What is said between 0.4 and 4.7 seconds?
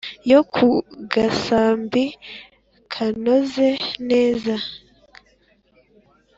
ku gasambi kanoze neza